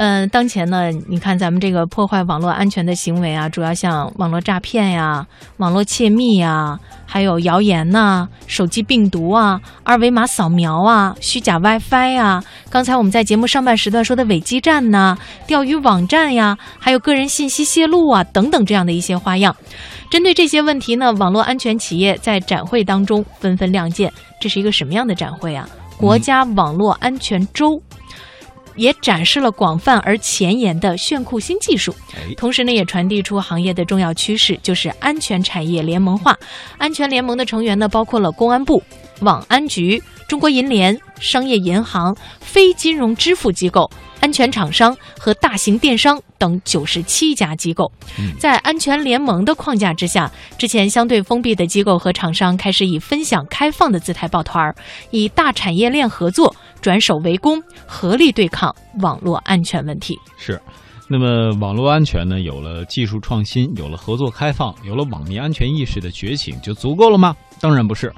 [0.00, 12.40] 嗯，当前呢，你看咱们这个破坏网络安全的行为啊，主要像网络诈骗呀、网络窃密呀，还有谣言呐、手机病毒啊、二维码扫描啊、虚假 WiFi 呀。
[12.70, 19.56] 刚才我们在节目上半时段说的伪基站呐、钓鱼网站呀，还有个人信息泄露啊等等这样的一些花样。
[20.08, 24.12] 针对这些问题呢，网络安全企业在展会当中纷纷亮剑。
[24.40, 25.68] 这是一个什么样的展会啊？
[25.96, 27.82] 国家网络安全周。
[28.78, 31.94] 也展示了广泛而前沿的炫酷新技术，
[32.36, 36.38] 同时呢，也传递出行业的重要趋势，就是安全产业联盟化。
[36.78, 38.82] 安全联盟的成员呢，包括了公安部、
[39.20, 43.90] 网安局、中国银联、商业银行、非金融支付机构。
[44.20, 47.90] 安全厂商和大型电商等九十七家机构，
[48.38, 54.74] 在安全联盟的框架之下，之前相对封闭的机构和厂商开始以分享开放的姿态抱团儿，
[55.10, 60.18] 以大产业链合作转守为攻，合力对抗网络安全问题。
[60.36, 60.60] 是，
[61.08, 62.40] 那么网络安全呢？
[62.40, 67.36] 有了技术创新，有了合作开放，有了网民安全意识的觉醒，就足够了吗？
[67.60, 68.12] 当然不是。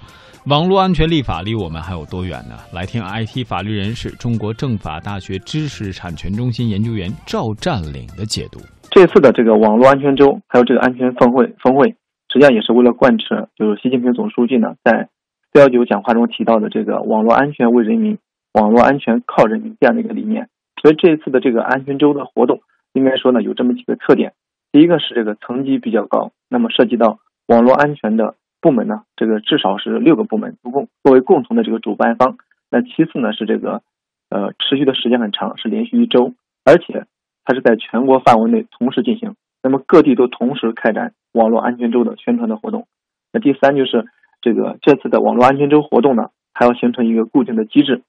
[0.47, 2.57] 网络安全立法离我们还有多远呢？
[2.73, 8.59] 来听 IT 法律人士、中国政法大学知识产权中心研究员赵占领的解读。
[8.91, 11.91] 这次的这个网络安全周，还有这个安全峰会，峰会
[12.33, 15.11] 实际上也是为了贯彻，就是习近平总书记呢在
[15.53, 18.17] “四幺九”讲话中提到的这个“网络安全为人民，
[18.55, 20.49] 网络安全靠人民”这样的一个理念。
[20.81, 22.61] 所以这一次的这个安全周的活动，
[22.95, 24.33] 应该说呢有这么几个特点：
[24.73, 28.37] 第一个是这个层级比较高，那么涉及到网络安全的。
[28.61, 32.37] 部门呢，这个至少是六个部门共作为共同的这个主办方。
[32.71, 33.83] 那其次呢是这个，
[34.29, 37.07] 呃，持续的时间很长，是连续一周，而且
[37.45, 39.35] 它是在全国范围内同时进行。
[39.63, 42.87] 那么各地都同时开展网络安全周的宣传的活动。
[43.33, 44.07] 那第三就是
[44.41, 48.03] 这个这次的网络安全周活动呢，还要形成一个固定的机制，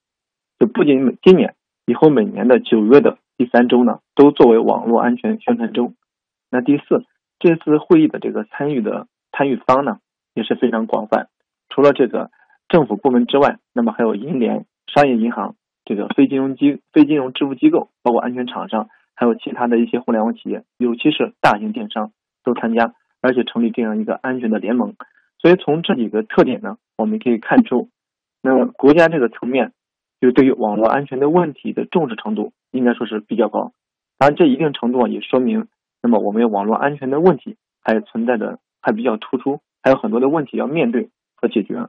[0.59, 5.93] 就不仅今年，以后每年的九月的第三周呢，都作为网络安全宣传周。
[6.51, 7.03] 那第四，
[7.39, 9.99] 这次会议的这个参与的参与方呢？
[10.33, 11.27] 也是非常广泛，
[11.69, 12.31] 除了这个
[12.69, 15.55] 政府部门之外，那么还有银联、商业银行、
[15.85, 22.11] 这个非金融机、非金融支付机构，包括安全厂商，还有其他的一些互联网企业，尤其是大型电商
[22.43, 24.95] 都参加，而且成立这样一个安全的联盟。
[25.37, 27.89] 所以从这几个特点呢，我们可以看出，
[28.41, 29.73] 那么国家这个层面
[30.19, 33.73] 就对于网络安全的问题的重视程度应该说是比较高。
[34.17, 35.67] 当然，这一定程度也说明，
[36.01, 39.59] 那么我们网络安全的问题还存在的还比较突出。
[39.83, 41.87] 还有很多的问题要面对和解决。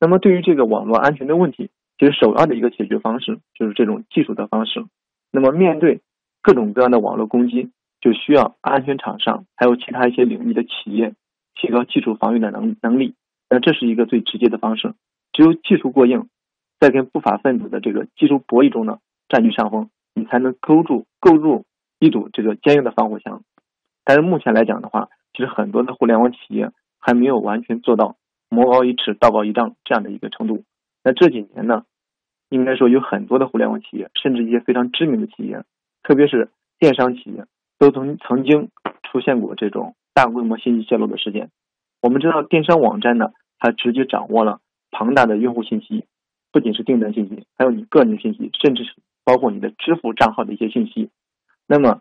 [0.00, 4.84] 那么，对于这个网络安全的问题，其实首要的一个解决方式就是这种技术的方式。
[5.30, 6.00] 那么，面对
[6.42, 11.14] 各种各样的网络攻击，就需要安全厂商还有其他一些领域的企业
[11.54, 13.14] 提高技术防御的能能力。
[13.48, 14.94] 那这是一个最直接的方式。
[15.32, 16.28] 只有技术过硬，
[16.78, 21.64] 在跟不法分子的这个技术博弈中呢占据上风，你才能勾住构筑
[21.98, 23.42] 一堵这个坚硬的防火墙。
[24.04, 26.70] 但是目前来讲的话，其实很多的互联网企业。
[27.06, 28.16] 还没有完全做到
[28.48, 30.64] 魔高一尺道高一丈这样的一个程度。
[31.02, 31.84] 那这几年呢，
[32.48, 35.64] 应该说有很多的互联网企业，甚至一些非常知名的企业，
[36.02, 36.48] 特别是
[36.78, 37.44] 电商企业，
[37.78, 38.70] 都曾曾经
[39.02, 41.50] 出现过这种大规模信息泄露的事件。
[42.00, 44.60] 我们知道，电商网站呢，它直接掌握了
[44.90, 46.06] 庞大的用户信息，
[46.52, 48.94] 不仅是订单信息，还有你个人信息，甚至是
[49.24, 51.10] 包括你的支付账号的一些信息。
[51.66, 52.00] 那么，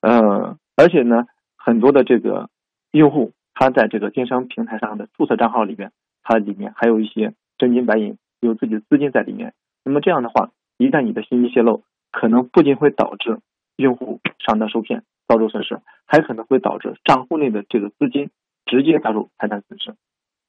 [0.00, 1.24] 呃，而且呢，
[1.56, 2.48] 很多的这个
[2.92, 3.32] 用户。
[3.54, 5.92] 他在这个电商平台上的注册账号里面，
[6.22, 9.54] 它里面还有一些真金白银，有自己的资金在里面。
[9.84, 13.38] 那么这样的话，一旦你的信息泄露，可能不仅会导致
[13.76, 18.30] 用户上当受骗、遭受损失，还可能会导致账户内的这个资金
[18.66, 19.94] 直接遭受财产损失。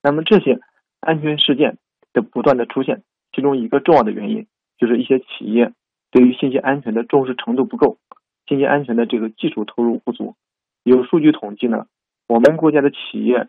[0.02, 0.60] 那么这些
[1.00, 1.78] 安全事件
[2.12, 4.48] 的不断的出现，其中一个重要的原因
[4.80, 5.74] 就是一些企业
[6.10, 8.00] 对于信息安全的重视程度不够，
[8.48, 10.36] 信息安全的这个技术投入不足。
[10.84, 11.86] 有数据统计呢。
[12.28, 13.48] 我们国家的企业，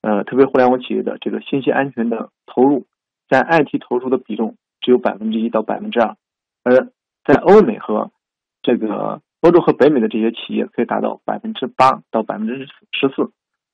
[0.00, 2.86] 呃，特别互联网企业的这个信息安全的投入，
[3.28, 6.16] 在 IT 投入的比重只有百分之一到百分之二，
[6.62, 6.90] 而
[7.24, 8.10] 在欧美和
[8.62, 13.32] 这个欧洲和北美的这些企业可以达到百分之八到百分之十四。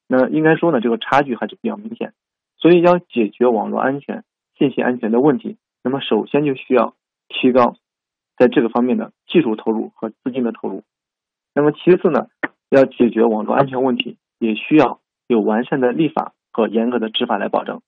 [0.09, 2.13] 那应该说呢，这个差距还是比较明显。
[2.57, 4.25] 所以要解决网络安全、
[4.59, 6.95] 信息安全的问题，那么首先就需要
[7.29, 7.77] 提高
[8.37, 10.83] 在这个方面的技术投入和资金的投入。
[11.55, 12.27] 那么其次呢，
[12.69, 14.19] 要解决网络安全问题。
[14.41, 17.83] 也需要有完善的立法和严格的执法来保证，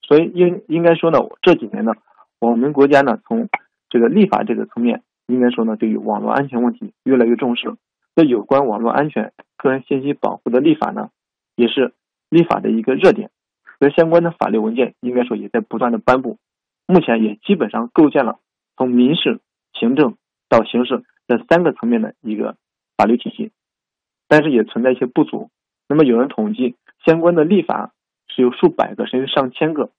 [0.00, 1.92] 所以应应该说呢，这几年呢，
[2.40, 3.48] 我们国家呢从
[3.90, 7.76] 这个立法这个层面，应该说呢，对于网络安全问题越来越重视。
[8.14, 11.10] 那有关网络安全、个人信息保护的立法呢，
[11.56, 11.92] 也是
[12.30, 13.30] 立法的一个热点，
[13.80, 16.38] 和相关的法律文件应该说也在不断的颁布，
[16.86, 18.38] 目前也基本上构建了
[18.76, 19.40] 从民事、
[19.74, 20.16] 行政
[20.48, 22.56] 到刑事这三个层面的一个
[22.96, 23.50] 法律体系，
[24.28, 25.50] 但是也存在一些不足。
[25.88, 26.74] 那么有人统计，
[27.04, 27.92] 相关的立法
[28.28, 29.90] 是有数百个甚至上千个，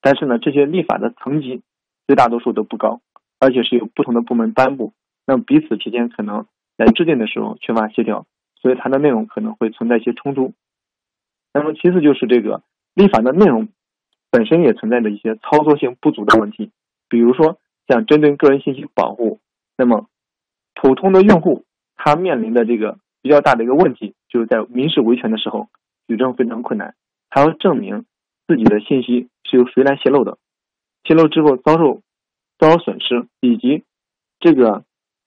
[0.00, 1.62] 但是呢，这些立法的层级
[2.06, 3.00] 绝大多数都不高，
[3.38, 4.92] 而且是由不同的部门颁布，
[5.26, 6.46] 那么彼此之间可能
[6.76, 8.26] 在制定的时候缺乏协调，
[8.60, 10.52] 所以它的内容可能会存在一些冲突。
[11.52, 12.62] 那么其次就是这个
[12.94, 13.68] 立法的内容
[14.30, 16.70] 本身也存在着一些操作性不足的问题，
[17.08, 17.58] 比如说
[17.88, 19.40] 像针对个人信息保护，
[19.76, 20.06] 那么
[20.74, 21.64] 普通的用户
[21.96, 25.68] 他面临的这个比较大的一个问题，就是在民事维权的时候
[26.06, 26.94] 举证非常困难，
[27.28, 28.04] 还要证明
[28.46, 30.38] 自己的信息是由谁来泄露的，
[31.04, 32.02] 泄露之后遭受
[32.58, 33.84] 遭受损失，以及
[34.38, 34.84] 这个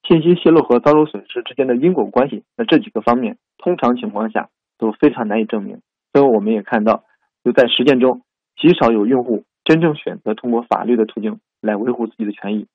[0.07, 5.81] 信息泄露和遭受损失之间的因果关系，那这几个方面通常情况下都非常难以证明。
[6.11, 7.03] 最后，我们也看到，
[7.43, 8.21] 就在实践中，
[8.55, 12.67] 极少有用户真正选择通过法律的途径来维护自己的权益。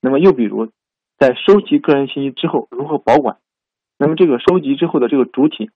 [0.00, 0.70] 那么，又比如，
[1.18, 3.38] 在收集个人信息之后如何保管？
[4.04, 5.70] 那么，这个收集之后的这个主体，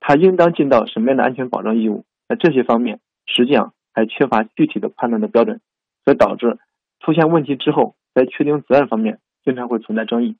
[0.00, 2.04] 它应当尽到什么样的安全保障义务？
[2.28, 5.62] 那这些方面实际上还缺乏具体的判断的标准，
[6.04, 6.58] 所以导致
[7.00, 10.36] 出现问题之后，在确定责任方面经常会存在争议。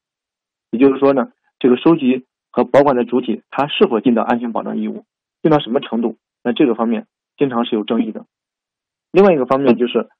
[0.70, 5.06] 也就是说呢，这个收集和保管的主体，它是否尽到安全保障义务？
[5.40, 6.18] 尽到什么程度？
[6.44, 7.06] 那这个方面
[7.38, 8.26] 经常是有争议的。
[9.12, 10.10] 另外一个方面就是，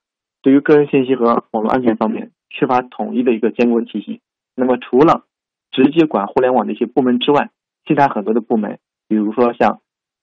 [0.41, 4.23] 对于个人信息和网络安全方面缺乏统一的一个监管体系。
[4.55, 5.25] 那么，除了
[5.71, 7.51] 直接管互联网的一些部门之外，
[7.87, 8.79] 其他很多的部门，
[9.09, 9.81] 比如说像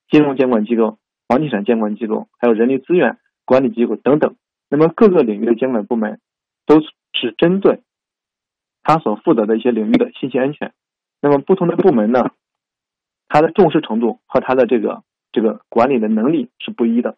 [0.10, 0.98] 金融监管机构、
[1.28, 4.36] 房地产监管机构，还有人力资源管理机构等等，
[4.70, 6.20] 那么各个领域的监管部门
[6.66, 7.82] 都是针对
[8.84, 10.74] 他所负责的一些领域的信息安全。
[11.22, 12.32] 那么，不同的部门呢？
[13.28, 15.04] 它的重视程度和它的这个
[15.34, 17.18] 这个管理的能力是不一的，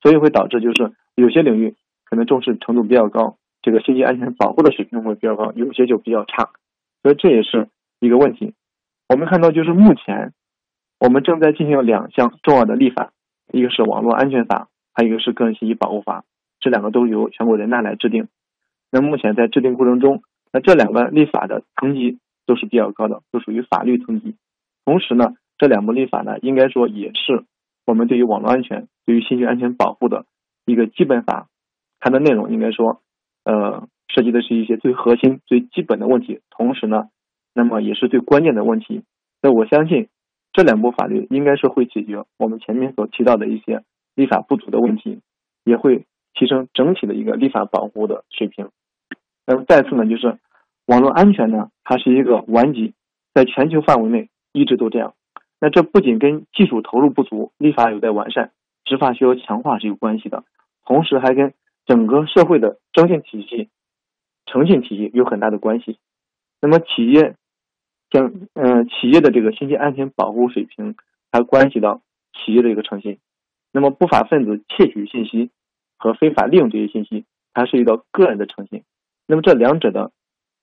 [0.00, 1.74] 所以会导致就是有些领域
[2.04, 6.50] 可能重视程度比较高，这个信息安全保护的水平会比较高，有些就比较差，
[7.04, 7.68] 所以这也是
[8.00, 8.54] 一个问题。
[9.10, 10.32] 我们看到就是目前
[10.98, 13.12] 我们正在进行两项重要的立法，
[13.52, 16.24] 一个是网络安全法，还有一个是个人信息保护法，
[16.60, 18.28] 这两个都由全国人大来制定。
[18.90, 24.36] 那目前在制定过程中，那这两个立法的层级都是比较高的，都属于法律层级。
[24.86, 27.44] 同时呢，这两部立法呢，应该说也是
[27.84, 30.24] 我们对于网络安全、对于信息安全保护的
[30.64, 31.48] 一个基本法。
[32.00, 33.02] 它的内容应该说，
[33.44, 36.40] 呃，涉及的是一些最核心、最基本的问题。
[36.50, 37.08] 同时呢，
[37.54, 39.02] 那么也是最关键的问题。
[39.42, 40.08] 那我相信，
[40.52, 43.82] 这两部法律应该是会解决我们前面所提到的一些
[44.14, 45.20] 立法不足的问题，
[45.64, 48.68] 也会提升整体的一个立法保护的水平。
[49.46, 50.38] 那么再次呢，就是
[50.86, 52.94] 网络安全呢，它是一个顽疾，
[53.32, 54.28] 在全球范围内。
[54.56, 55.14] 一直都这样，
[55.60, 58.52] 那这不仅跟技术投入不足、立法有待完善、
[58.84, 60.44] 执法需要强化是有关系的，
[60.86, 61.54] 同时还跟
[61.86, 63.68] 整个社会的征信体系、
[64.46, 65.98] 诚信体系有很大的关系。
[66.60, 67.34] 那么企业，
[68.10, 70.94] 将嗯企业的这个信息安全保护水平，
[71.30, 72.02] 还关系到
[72.32, 73.18] 企业的一个诚信。
[73.72, 75.50] 那么不法分子窃取信息
[75.98, 78.84] 和非法利用这些信息，还涉及到个人的诚信。
[79.26, 80.12] 那么这两者的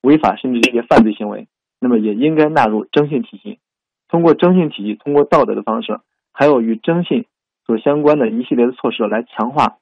[0.02, 1.48] 违法甚至一些犯罪行为，
[1.80, 3.60] 那么也应该纳入征信体系。
[4.08, 6.00] 通过征信体系，通过道德的方式，
[6.32, 7.26] 还有与征信
[7.66, 9.78] 所相关的一系列的措施来强化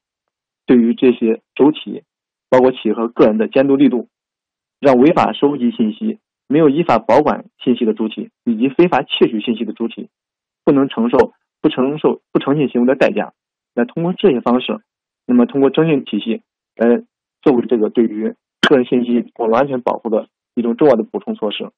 [0.65, 2.03] 对于这些主体，
[2.49, 4.07] 包括企业和个人的监督力度，
[4.79, 10.09] 让违法收集信息、没有依法保管信息的主体以及非法窃取信息的主体，
[10.65, 13.33] 不能承受不承受不诚信行为的代价。
[13.75, 14.79] 那通过这些方式，
[15.25, 16.41] 那么通过征信体系
[16.75, 17.03] 来
[17.41, 18.35] 作为这个对于
[18.67, 21.69] 个人信息网络安全保护的一种重要的补充措施。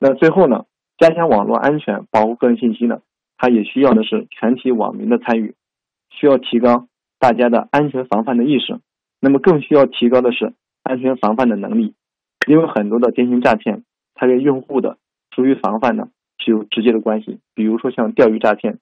[0.00, 0.64] 那最后呢？
[0.98, 3.02] 加强网络安全，保护个人信息呢？
[3.36, 5.54] 它也需要的是全体网民的参与，
[6.08, 8.80] 需要提高大家的安全防范的意识。
[9.20, 11.94] 那么更需要提高的是安全防范的能力，
[12.46, 14.98] 因为很多的电信诈骗，它跟用户的
[15.34, 16.08] 疏于防范呢
[16.38, 17.40] 是有直接的关系。
[17.54, 18.78] 比如说像钓鱼诈骗，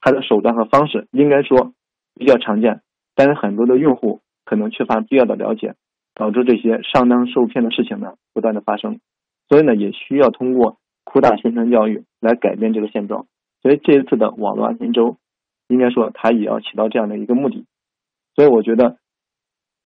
[0.00, 1.72] 它的手段和方式应该说
[2.14, 2.82] 比较常见，
[3.14, 5.74] 但是很多的用户可能缺乏必要的了解，
[6.14, 9.00] 导致这些上当受骗的事情呢不断的发生。
[9.48, 10.78] 所以呢，也需要通过。
[11.10, 13.26] 扩大宣传教育来改变这个现状，
[13.62, 15.16] 所以这一次的网络安全周，
[15.66, 17.64] 应该说它也要起到这样的一个目的。
[18.36, 18.98] 所以我觉得，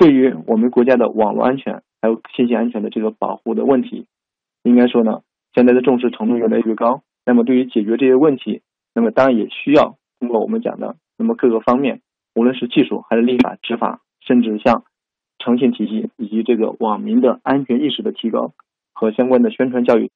[0.02, 4.06] 对于我们国家的网络安全还有信息安全的这个保护的问题，
[4.64, 5.20] 应该说呢，
[5.54, 7.04] 现在的重视程度越来越高。
[7.24, 8.62] 那么对于解决这些问题，
[8.96, 12.00] 那么当然也需要通过我们讲的那么各个方面，
[12.34, 14.82] 无论是技术还是立法执法，甚至像
[15.38, 18.54] 诚信体系以及这个网民的安全意识的提高
[18.92, 20.10] 和相关的宣传教育。